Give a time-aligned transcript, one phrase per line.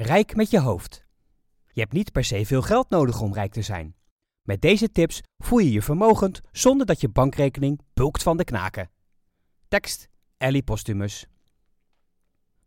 [0.00, 1.04] Rijk met je hoofd.
[1.72, 3.94] Je hebt niet per se veel geld nodig om rijk te zijn.
[4.42, 8.90] Met deze tips voel je je vermogend zonder dat je bankrekening bulkt van de knaken.
[9.68, 11.26] Tekst Ellie Postumus.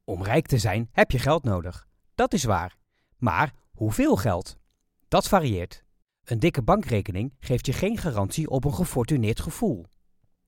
[0.03, 1.87] Om rijk te zijn heb je geld nodig.
[2.15, 2.77] Dat is waar.
[3.17, 4.57] Maar hoeveel geld?
[5.07, 5.83] Dat varieert.
[6.23, 9.85] Een dikke bankrekening geeft je geen garantie op een gefortuneerd gevoel.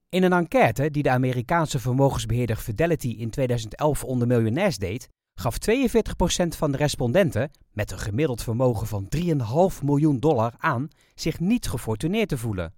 [0.09, 6.47] In een enquête die de Amerikaanse vermogensbeheerder Fidelity in 2011 onder miljonairs deed, gaf 42%
[6.47, 12.29] van de respondenten, met een gemiddeld vermogen van 3,5 miljoen dollar, aan zich niet gefortuneerd
[12.29, 12.73] te voelen.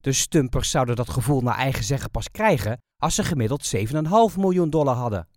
[0.00, 3.82] De stumpers zouden dat gevoel naar eigen zeggen pas krijgen als ze gemiddeld 7,5
[4.36, 5.28] miljoen dollar hadden.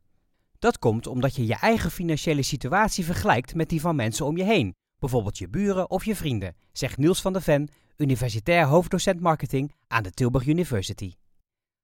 [0.59, 4.44] Dat komt omdat je je eigen financiële situatie vergelijkt met die van mensen om je
[4.44, 9.73] heen, bijvoorbeeld je buren of je vrienden, zegt Niels van der Ven, universitair hoofddocent marketing
[9.88, 11.14] aan de Tilburg University.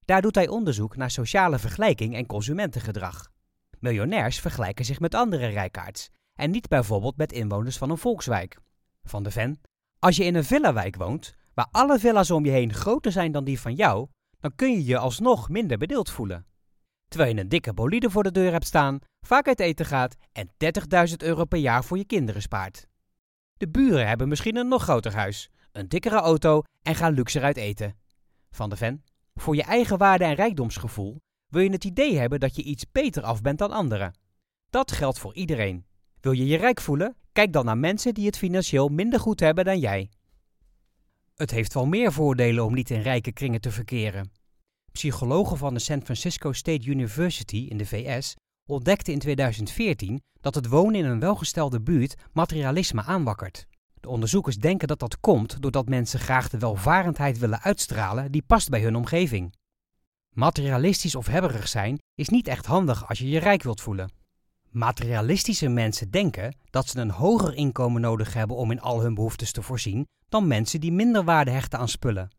[0.05, 3.31] Daar doet hij onderzoek naar sociale vergelijking en consumentengedrag.
[3.79, 8.57] Miljonairs vergelijken zich met andere rijkaards en niet bijvoorbeeld met inwoners van een volkswijk.
[9.03, 9.61] Van de Ven,
[9.99, 13.43] als je in een villawijk woont, waar alle villa's om je heen groter zijn dan
[13.43, 14.07] die van jou,
[14.39, 16.45] dan kun je je alsnog minder bedeeld voelen.
[17.07, 20.49] Terwijl je een dikke bolide voor de deur hebt staan, vaak uit eten gaat en
[21.09, 22.87] 30.000 euro per jaar voor je kinderen spaart.
[23.57, 27.57] De buren hebben misschien een nog groter huis, een dikkere auto en gaan luxer uit
[27.57, 27.95] eten.
[28.51, 29.03] Van de Ven,
[29.35, 33.23] voor je eigen waarde en rijkdomsgevoel wil je het idee hebben dat je iets beter
[33.23, 34.13] af bent dan anderen.
[34.69, 35.85] Dat geldt voor iedereen.
[36.21, 37.15] Wil je je rijk voelen?
[37.31, 40.09] Kijk dan naar mensen die het financieel minder goed hebben dan jij.
[41.35, 44.31] Het heeft wel meer voordelen om niet in rijke kringen te verkeren.
[44.91, 50.67] Psychologen van de San Francisco State University in de VS ontdekten in 2014 dat het
[50.67, 53.65] wonen in een welgestelde buurt materialisme aanwakkert.
[53.99, 58.69] De onderzoekers denken dat dat komt doordat mensen graag de welvarendheid willen uitstralen die past
[58.69, 59.53] bij hun omgeving.
[60.37, 64.11] Materialistisch of hebberig zijn is niet echt handig als je je rijk wilt voelen.
[64.69, 69.51] Materialistische mensen denken dat ze een hoger inkomen nodig hebben om in al hun behoeftes
[69.51, 72.29] te voorzien dan mensen die minder waarde hechten aan spullen.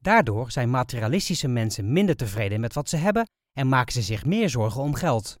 [0.00, 4.50] Daardoor zijn materialistische mensen minder tevreden met wat ze hebben en maken ze zich meer
[4.50, 5.36] zorgen om geld.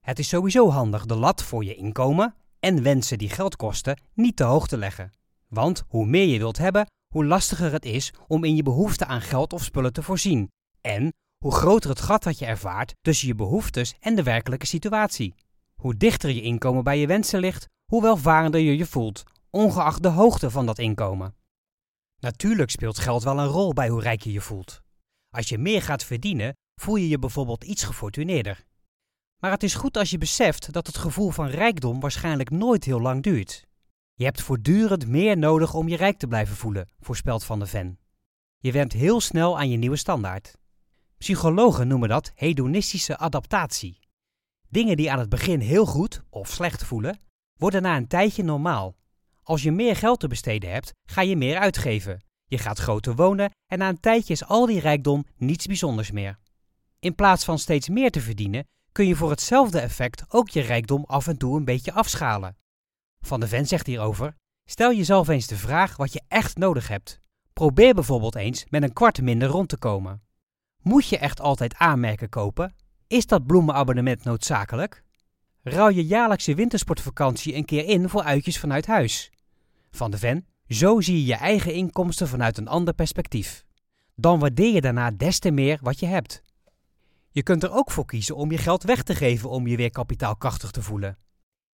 [0.00, 4.36] Het is sowieso handig de lat voor je inkomen en wensen die geld kosten niet
[4.36, 5.10] te hoog te leggen.
[5.48, 9.20] Want hoe meer je wilt hebben, hoe lastiger het is om in je behoefte aan
[9.20, 10.50] geld of spullen te voorzien.
[10.80, 11.12] En
[11.42, 15.34] hoe groter het gat dat je ervaart tussen je behoeftes en de werkelijke situatie.
[15.74, 20.08] Hoe dichter je inkomen bij je wensen ligt, hoe welvarender je je voelt, ongeacht de
[20.08, 21.34] hoogte van dat inkomen.
[22.18, 24.80] Natuurlijk speelt geld wel een rol bij hoe rijk je je voelt.
[25.30, 28.64] Als je meer gaat verdienen, voel je je bijvoorbeeld iets gefortuneerder.
[29.38, 33.00] Maar het is goed als je beseft dat het gevoel van rijkdom waarschijnlijk nooit heel
[33.00, 33.66] lang duurt.
[34.14, 37.98] Je hebt voortdurend meer nodig om je rijk te blijven voelen, voorspelt Van de Ven.
[38.58, 40.60] Je went heel snel aan je nieuwe standaard.
[41.22, 43.98] Psychologen noemen dat hedonistische adaptatie.
[44.68, 47.20] Dingen die aan het begin heel goed of slecht voelen,
[47.58, 48.94] worden na een tijdje normaal.
[49.42, 52.22] Als je meer geld te besteden hebt, ga je meer uitgeven.
[52.44, 56.38] Je gaat groter wonen en na een tijdje is al die rijkdom niets bijzonders meer.
[56.98, 61.04] In plaats van steeds meer te verdienen, kun je voor hetzelfde effect ook je rijkdom
[61.06, 62.56] af en toe een beetje afschalen.
[63.20, 64.34] Van de Ven zegt hierover:
[64.64, 67.20] Stel jezelf eens de vraag wat je echt nodig hebt.
[67.52, 70.22] Probeer bijvoorbeeld eens met een kwart minder rond te komen.
[70.82, 72.74] Moet je echt altijd aanmerken kopen?
[73.06, 75.02] Is dat bloemenabonnement noodzakelijk?
[75.62, 79.30] Ruil je jaarlijkse wintersportvakantie een keer in voor uitjes vanuit huis?
[79.90, 83.64] Van de Ven, zo zie je je eigen inkomsten vanuit een ander perspectief.
[84.14, 86.42] Dan waardeer je daarna des te meer wat je hebt.
[87.30, 89.90] Je kunt er ook voor kiezen om je geld weg te geven om je weer
[89.90, 91.18] kapitaalkrachtig te voelen.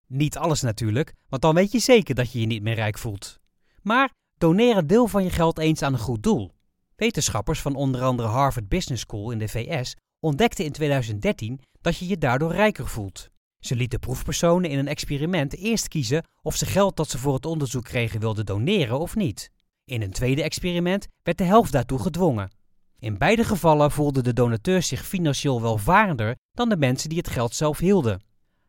[0.06, 3.40] Niet alles natuurlijk, want dan weet je zeker dat je je niet meer rijk voelt.
[3.82, 6.54] Maar doneer een deel van je geld eens aan een goed doel.
[6.98, 12.06] Wetenschappers van onder andere Harvard Business School in de VS ontdekten in 2013 dat je
[12.06, 13.28] je daardoor rijker voelt.
[13.60, 17.46] Ze lieten proefpersonen in een experiment eerst kiezen of ze geld dat ze voor het
[17.46, 19.50] onderzoek kregen wilden doneren of niet.
[19.84, 22.50] In een tweede experiment werd de helft daartoe gedwongen.
[22.98, 27.54] In beide gevallen voelden de donateurs zich financieel welvarender dan de mensen die het geld
[27.54, 28.22] zelf hielden.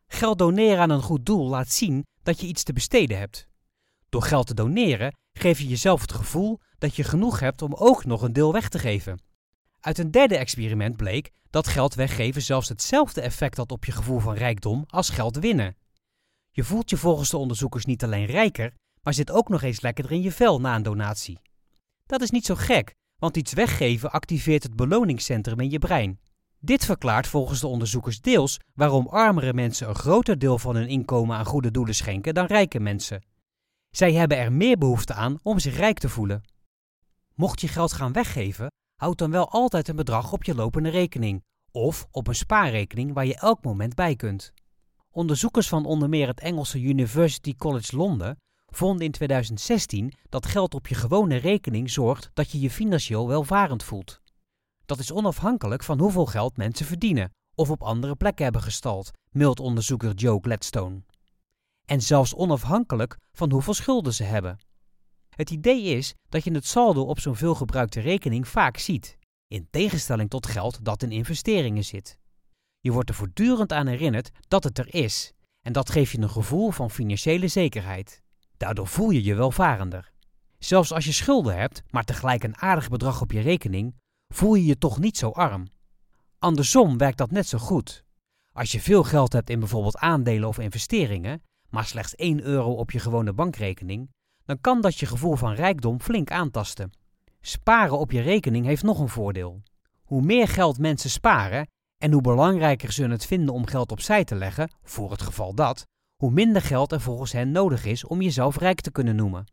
[0.06, 3.48] Geld doneren aan een goed doel laat zien dat je iets te besteden hebt.
[4.08, 8.04] Door geld te doneren geef je jezelf het gevoel dat je genoeg hebt om ook
[8.04, 9.20] nog een deel weg te geven.
[9.80, 14.18] Uit een derde experiment bleek dat geld weggeven zelfs hetzelfde effect had op je gevoel
[14.18, 15.76] van rijkdom als geld winnen.
[16.50, 20.12] Je voelt je volgens de onderzoekers niet alleen rijker, maar zit ook nog eens lekkerder
[20.12, 21.40] in je vel na een donatie.
[22.06, 26.20] Dat is niet zo gek, want iets weggeven activeert het beloningscentrum in je brein.
[26.58, 31.36] Dit verklaart volgens de onderzoekers deels waarom armere mensen een groter deel van hun inkomen
[31.36, 33.22] aan goede doelen schenken dan rijke mensen.
[33.90, 36.42] Zij hebben er meer behoefte aan om zich rijk te voelen.
[37.34, 38.66] Mocht je geld gaan weggeven,
[39.00, 41.42] houd dan wel altijd een bedrag op je lopende rekening
[41.72, 44.52] of op een spaarrekening waar je elk moment bij kunt.
[45.10, 50.86] Onderzoekers van onder meer het Engelse University College Londen vonden in 2016 dat geld op
[50.86, 54.20] je gewone rekening zorgt dat je je financieel welvarend voelt.
[54.86, 59.60] Dat is onafhankelijk van hoeveel geld mensen verdienen of op andere plekken hebben gestald, meldt
[59.60, 61.02] onderzoeker Joe Gladstone.
[61.90, 64.58] En zelfs onafhankelijk van hoeveel schulden ze hebben.
[65.28, 70.30] Het idee is dat je het saldo op zo'n veelgebruikte rekening vaak ziet, in tegenstelling
[70.30, 72.18] tot geld dat in investeringen zit.
[72.80, 76.30] Je wordt er voortdurend aan herinnerd dat het er is, en dat geeft je een
[76.30, 78.22] gevoel van financiële zekerheid.
[78.56, 80.12] Daardoor voel je je welvarender.
[80.58, 83.94] Zelfs als je schulden hebt, maar tegelijk een aardig bedrag op je rekening,
[84.34, 85.66] voel je je toch niet zo arm.
[86.38, 88.04] Andersom werkt dat net zo goed.
[88.52, 92.90] Als je veel geld hebt in bijvoorbeeld aandelen of investeringen, maar slechts 1 euro op
[92.90, 94.10] je gewone bankrekening,
[94.44, 96.92] dan kan dat je gevoel van rijkdom flink aantasten.
[97.40, 99.62] Sparen op je rekening heeft nog een voordeel.
[100.02, 101.68] Hoe meer geld mensen sparen
[102.02, 105.86] en hoe belangrijker ze het vinden om geld opzij te leggen, voor het geval dat,
[106.16, 109.44] hoe minder geld er volgens hen nodig is om jezelf rijk te kunnen noemen.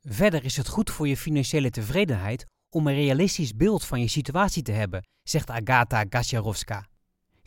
[0.00, 4.62] Verder is het goed voor je financiële tevredenheid om een realistisch beeld van je situatie
[4.62, 6.88] te hebben, zegt Agata Gaciarowska.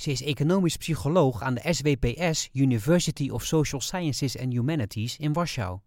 [0.02, 5.80] Ze is economisch psycholoog aan de SWPS University of Social Sciences and Humanities in Warschau.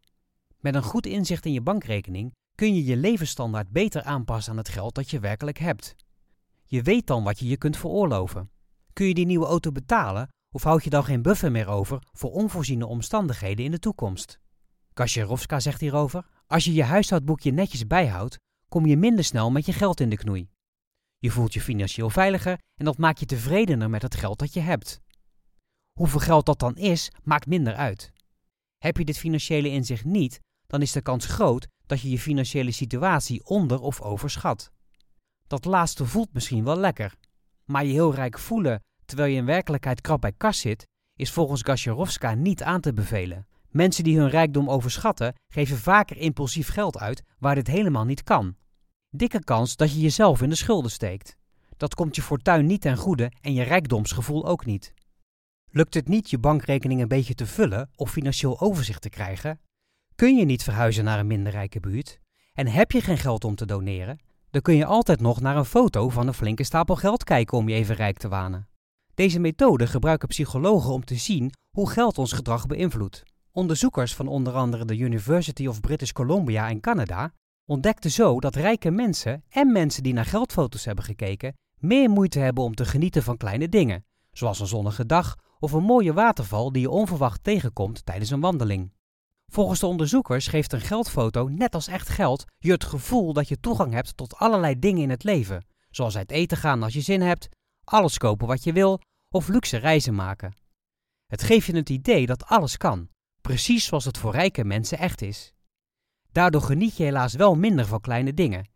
[0.59, 4.69] Met een goed inzicht in je bankrekening kun je je levensstandaard beter aanpassen aan het
[4.69, 5.95] geld dat je werkelijk hebt.
[6.65, 8.51] Je weet dan wat je je kunt veroorloven.
[8.93, 12.31] Kun je die nieuwe auto betalen of houd je dan geen buffer meer over voor
[12.31, 14.39] onvoorziene omstandigheden in de toekomst?
[14.93, 18.39] Kascherovska zegt hierover: Als je je huishoudboekje netjes bijhoudt,
[18.69, 20.49] kom je minder snel met je geld in de knoei.
[21.25, 24.61] Je voelt je financieel veiliger en dat maakt je tevredener met het geld dat je
[24.61, 25.01] hebt.
[25.99, 28.13] Hoeveel geld dat dan is, maakt minder uit.
[28.79, 32.71] Heb je dit financiële inzicht niet, dan is de kans groot dat je je financiële
[32.71, 34.71] situatie onder- of overschat.
[35.47, 37.15] Dat laatste voelt misschien wel lekker,
[37.65, 40.87] maar je heel rijk voelen terwijl je in werkelijkheid krap bij kas zit,
[41.19, 43.47] is volgens Gasjerovska niet aan te bevelen.
[43.69, 48.57] Mensen die hun rijkdom overschatten, geven vaker impulsief geld uit waar dit helemaal niet kan.
[49.17, 51.37] Dikke kans dat je jezelf in de schulden steekt.
[51.77, 54.95] Dat komt je fortuin niet ten goede en je rijkdomsgevoel ook niet.
[55.71, 59.61] Lukt het niet je bankrekening een beetje te vullen of financieel overzicht te krijgen?
[60.15, 62.21] Kun je niet verhuizen naar een minder rijke buurt?
[62.53, 64.19] En heb je geen geld om te doneren?
[64.51, 67.69] Dan kun je altijd nog naar een foto van een flinke stapel geld kijken om
[67.69, 68.69] je even rijk te wanen.
[69.15, 73.23] Deze methode gebruiken psychologen om te zien hoe geld ons gedrag beïnvloedt.
[73.53, 77.33] Onderzoekers van onder andere de University of British Columbia in Canada
[77.65, 82.65] ontdekten zo dat rijke mensen en mensen die naar geldfoto's hebben gekeken meer moeite hebben
[82.65, 86.83] om te genieten van kleine dingen, zoals een zonnige dag of een mooie waterval die
[86.83, 88.93] je onverwacht tegenkomt tijdens een wandeling.
[89.53, 93.61] Volgens de onderzoekers geeft een geldfoto, net als echt geld, je het gevoel dat je
[93.61, 97.21] toegang hebt tot allerlei dingen in het leven, zoals uit eten gaan als je zin
[97.21, 97.49] hebt,
[97.85, 100.55] alles kopen wat je wil of luxe reizen maken.
[101.27, 103.09] Het geeft je het idee dat alles kan,
[103.41, 105.54] precies zoals het voor rijke mensen echt is.
[106.35, 108.69] Daardoor geniet je helaas wel minder van kleine dingen.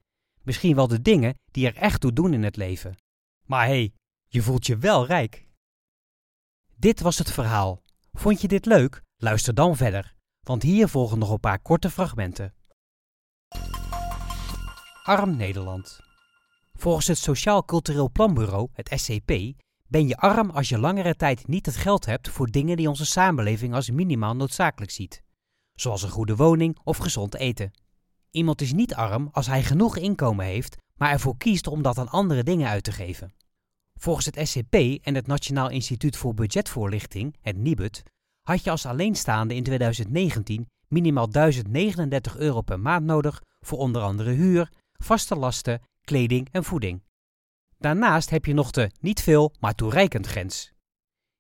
[0.43, 2.97] Misschien wel de dingen die er echt toe doen in het leven.
[3.47, 3.93] Maar hé, hey,
[4.29, 5.49] je voelt je wel rijk.
[6.77, 7.83] Dit was het verhaal.
[8.13, 9.03] Vond je dit leuk?
[9.17, 12.55] Luister dan verder, want hier volgen nog een paar korte fragmenten.
[15.03, 16.01] Arm Nederland.
[16.73, 19.33] Volgens het Sociaal Cultureel Planbureau, het SCP,
[19.87, 23.07] ben je arm als je langere tijd niet het geld hebt voor dingen die onze
[23.07, 25.23] samenleving als minimaal noodzakelijk ziet,
[25.81, 27.71] zoals een goede woning of gezond eten.
[28.31, 32.09] Iemand is niet arm als hij genoeg inkomen heeft, maar ervoor kiest om dat aan
[32.09, 33.33] andere dingen uit te geven.
[33.95, 38.03] Volgens het SCP en het Nationaal Instituut voor Budgetvoorlichting, het NIBUD,
[38.43, 44.31] had je als alleenstaande in 2019 minimaal 1039 euro per maand nodig voor onder andere
[44.31, 47.03] huur, vaste lasten, kleding en voeding.
[47.79, 50.73] Daarnaast heb je nog de niet veel, maar toereikend grens.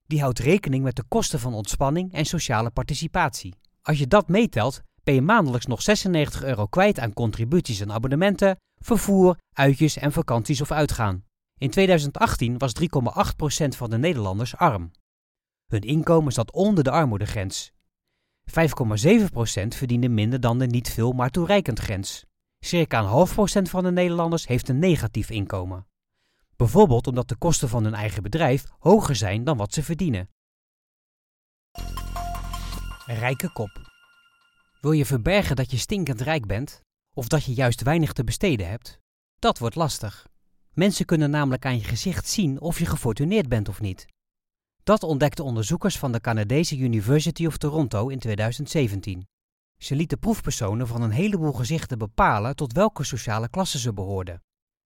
[0.07, 3.55] Die houdt rekening met de kosten van ontspanning en sociale participatie.
[3.89, 8.57] Als je dat meetelt, ben je maandelijks nog 96 euro kwijt aan contributies en abonnementen,
[8.83, 11.25] vervoer, uitjes en vakanties of uitgaan.
[11.59, 12.87] In 2018 was 3,8%
[13.69, 14.91] van de Nederlanders arm.
[15.67, 17.73] Hun inkomen zat onder de armoedegrens.
[18.51, 18.55] 5,7%
[19.69, 22.25] verdiende minder dan de niet veel, maar toereikend grens.
[22.59, 25.87] Circa een half procent van de Nederlanders heeft een negatief inkomen.
[26.57, 30.29] Bijvoorbeeld omdat de kosten van hun eigen bedrijf hoger zijn dan wat ze verdienen.
[33.11, 33.91] Rijke kop.
[34.81, 36.81] Wil je verbergen dat je stinkend rijk bent?
[37.15, 38.99] Of dat je juist weinig te besteden hebt?
[39.39, 40.27] Dat wordt lastig.
[40.73, 44.07] Mensen kunnen namelijk aan je gezicht zien of je gefortuneerd bent of niet.
[44.83, 49.27] Dat ontdekten onderzoekers van de Canadese University of Toronto in 2017.
[49.79, 54.43] Ze lieten proefpersonen van een heleboel gezichten bepalen tot welke sociale klasse ze behoorden.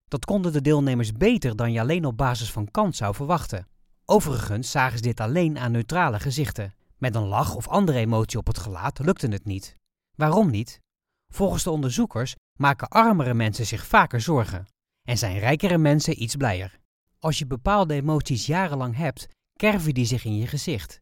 [0.07, 3.67] Dat konden de deelnemers beter dan je alleen op basis van kans zou verwachten.
[4.05, 6.73] Overigens zagen ze dit alleen aan neutrale gezichten.
[7.03, 9.77] Met een lach of andere emotie op het gelaat lukte het niet.
[10.15, 10.79] Waarom niet?
[11.27, 14.67] Volgens de onderzoekers maken armere mensen zich vaker zorgen
[15.07, 16.79] en zijn rijkere mensen iets blijer.
[17.19, 21.01] Als je bepaalde emoties jarenlang hebt, kerven die zich in je gezicht.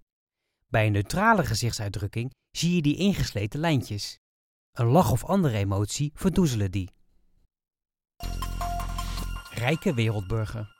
[0.68, 4.20] Bij een neutrale gezichtsuitdrukking zie je die ingesleten lijntjes.
[4.72, 6.90] Een lach of andere emotie verdoezelen die.
[9.50, 10.76] Rijke wereldburger.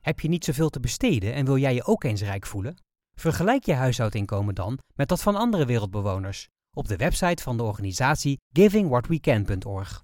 [0.00, 2.88] Heb je niet zoveel te besteden en wil jij je ook eens rijk voelen?
[3.20, 8.38] Vergelijk je huishoudinkomen dan met dat van andere wereldbewoners op de website van de organisatie
[8.52, 10.02] givingwhatwecan.org.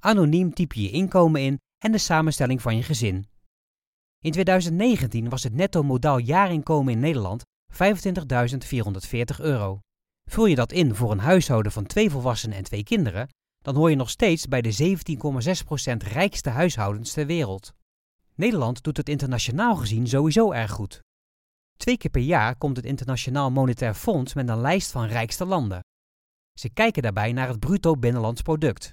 [0.00, 3.26] Anoniem typ je je inkomen in en de samenstelling van je gezin.
[4.24, 7.78] In 2019 was het netto modaal jaarinkomen in Nederland 25.440
[9.38, 9.80] euro.
[10.30, 13.90] Vul je dat in voor een huishouden van twee volwassenen en twee kinderen, dan hoor
[13.90, 14.96] je nog steeds bij de
[15.92, 17.72] 17,6% rijkste huishoudens ter wereld.
[18.34, 21.06] Nederland doet het internationaal gezien sowieso erg goed.
[21.78, 25.80] Twee keer per jaar komt het Internationaal Monetair Fonds met een lijst van rijkste landen.
[26.58, 28.92] Ze kijken daarbij naar het bruto binnenlands product.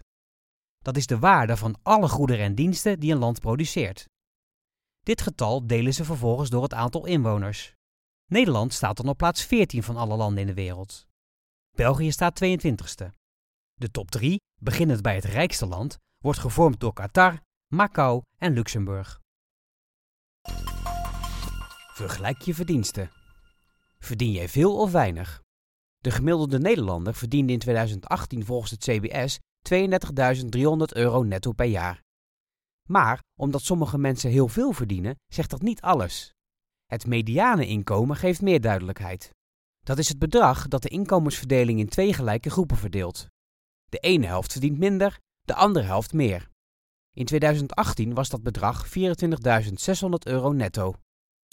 [0.77, 4.05] Dat is de waarde van alle goederen en diensten die een land produceert.
[5.03, 7.73] Dit getal delen ze vervolgens door het aantal inwoners.
[8.25, 11.07] Nederland staat dan op plaats 14 van alle landen in de wereld.
[11.75, 13.09] België staat 22ste.
[13.73, 17.41] De top 3, beginnend bij het rijkste land, wordt gevormd door Qatar,
[17.73, 19.23] Macau en Luxemburg.
[21.95, 23.11] Vergelijk je verdiensten.
[23.99, 25.41] Verdien jij veel of weinig?
[25.97, 29.39] De gemiddelde Nederlander verdiende in 2018 volgens het CBS
[29.73, 29.81] 32.300
[30.93, 32.01] euro netto per jaar.
[32.89, 36.33] Maar omdat sommige mensen heel veel verdienen, zegt dat niet alles.
[36.85, 39.31] Het mediane inkomen geeft meer duidelijkheid.
[39.79, 43.27] Dat is het bedrag dat de inkomensverdeling in twee gelijke groepen verdeelt.
[43.85, 46.49] De ene helft verdient minder, de andere helft meer.
[47.13, 48.93] In 2018 was dat bedrag 24.600
[50.23, 50.95] euro netto.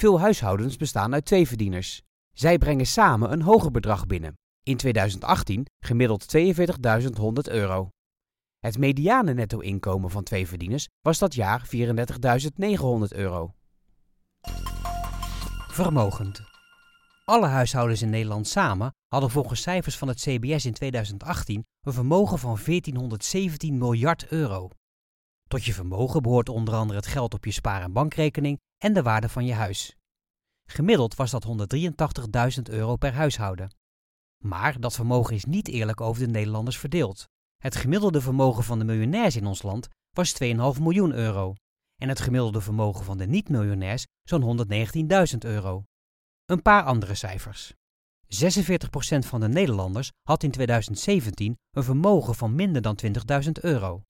[0.02, 2.02] Veel huishoudens bestaan uit twee verdieners.
[2.32, 4.38] Zij brengen samen een hoger bedrag binnen.
[4.62, 7.88] In 2018 gemiddeld 42.100 euro.
[8.58, 13.54] Het mediane netto-inkomen van twee verdieners was dat jaar 34.900 euro.
[15.68, 16.42] Vermogend.
[17.24, 22.38] Alle huishoudens in Nederland samen hadden volgens cijfers van het CBS in 2018 een vermogen
[22.38, 24.70] van 1417 miljard euro.
[25.52, 29.02] Tot je vermogen behoort onder andere het geld op je spaar- en bankrekening en de
[29.02, 29.96] waarde van je huis.
[30.68, 33.74] Gemiddeld was dat 183.000 euro per huishouden.
[34.44, 37.28] Maar dat vermogen is niet eerlijk over de Nederlanders verdeeld.
[37.56, 40.48] Het gemiddelde vermogen van de miljonairs in ons land was 2,5
[40.80, 41.54] miljoen euro
[42.00, 44.66] en het gemiddelde vermogen van de niet-miljonairs zo'n
[45.32, 45.84] 119.000 euro.
[46.44, 47.74] Een paar andere cijfers.
[48.26, 52.98] 46% van de Nederlanders had in 2017 een vermogen van minder dan
[53.44, 54.02] 20.000 euro.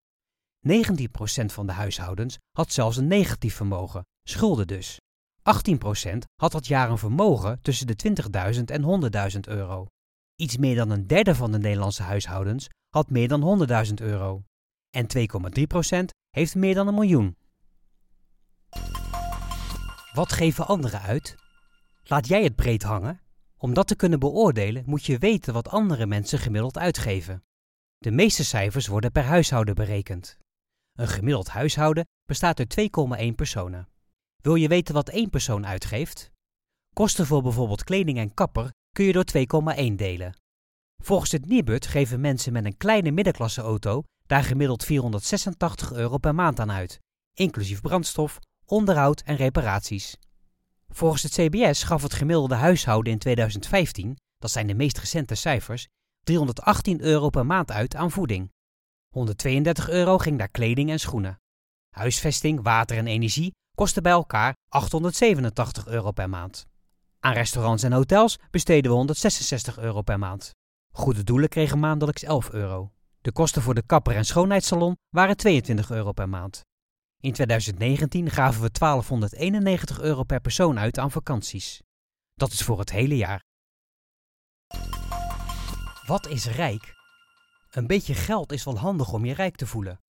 [0.69, 5.01] 19% van de huishoudens had zelfs een negatief vermogen, schulden dus.
[5.43, 8.15] 18% had dat jaar een vermogen tussen de
[8.55, 9.87] 20.000 en 100.000 euro.
[10.37, 14.43] Iets meer dan een derde van de Nederlandse huishoudens had meer dan 100.000 euro.
[14.91, 15.07] En
[15.99, 17.37] 2,3% heeft meer dan een miljoen.
[20.13, 21.37] Wat geven anderen uit?
[22.03, 23.21] Laat jij het breed hangen?
[23.57, 27.45] Om dat te kunnen beoordelen moet je weten wat andere mensen gemiddeld uitgeven.
[27.99, 30.39] De meeste cijfers worden per huishouden berekend.
[30.93, 32.81] Een gemiddeld huishouden bestaat uit
[33.21, 33.89] 2,1 personen.
[34.43, 36.31] Wil je weten wat één persoon uitgeeft?
[36.95, 39.25] Kosten voor bijvoorbeeld kleding en kapper kun je door
[39.77, 40.37] 2,1 delen.
[41.03, 46.35] Volgens het Nibud geven mensen met een kleine middenklasse auto daar gemiddeld 486 euro per
[46.35, 46.99] maand aan uit,
[47.35, 50.17] inclusief brandstof, onderhoud en reparaties.
[50.89, 55.87] Volgens het CBS gaf het gemiddelde huishouden in 2015, dat zijn de meest recente cijfers,
[56.25, 58.51] 318 euro per maand uit aan voeding.
[59.13, 61.41] 132 euro ging naar kleding en schoenen.
[61.91, 66.67] Huisvesting, water en energie kosten bij elkaar 887 euro per maand.
[67.21, 70.51] Aan restaurants en hotels besteden we 166 euro per maand.
[70.95, 72.93] Goede doelen kregen maandelijks 11 euro.
[73.21, 76.61] De kosten voor de kapper en schoonheidssalon waren 22 euro per maand.
[77.21, 81.83] In 2019 gaven we 1291 euro per persoon uit aan vakanties.
[82.35, 83.43] Dat is voor het hele jaar.
[86.07, 87.02] Wat is rijk?
[87.73, 90.01] Een beetje geld is wel handig om je rijk te voelen.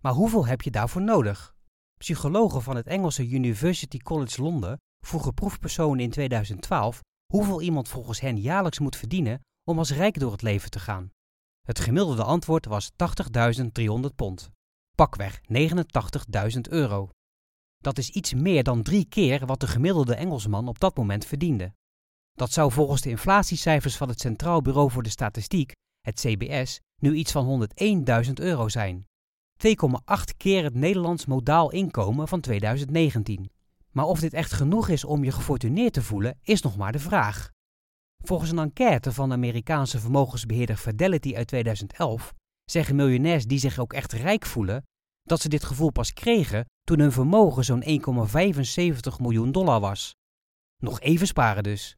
[0.00, 1.54] Maar hoeveel heb je daarvoor nodig?
[1.98, 4.76] Psychologen van het Engelse University College Londen
[5.06, 7.00] vroegen proefpersonen in 2012
[7.32, 11.10] hoeveel iemand volgens hen jaarlijks moet verdienen om als rijk door het leven te gaan.
[11.60, 14.50] Het gemiddelde antwoord was 80.300 pond,
[14.96, 15.40] pakweg
[16.54, 17.10] 89.000 euro.
[17.78, 21.74] Dat is iets meer dan drie keer wat de gemiddelde Engelsman op dat moment verdiende.
[22.32, 27.14] Dat zou volgens de inflatiecijfers van het Centraal Bureau voor de Statistiek, het CBS, nu
[27.14, 27.68] iets van
[28.26, 29.06] 101.000 euro zijn.
[29.66, 33.50] 2,8 keer het Nederlands modaal inkomen van 2019.
[33.90, 36.98] Maar of dit echt genoeg is om je gefortuneerd te voelen, is nog maar de
[36.98, 37.50] vraag.
[38.24, 43.92] Volgens een enquête van de Amerikaanse vermogensbeheerder Fidelity uit 2011 zeggen miljonairs die zich ook
[43.92, 44.82] echt rijk voelen
[45.22, 50.14] dat ze dit gevoel pas kregen toen hun vermogen zo'n 1,75 miljoen dollar was.
[50.76, 51.90] Nog even sparen dus.